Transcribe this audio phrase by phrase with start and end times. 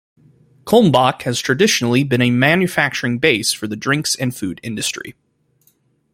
[0.65, 5.13] Kulmbach has traditionally been a manufacturing base for the drinks and food industry.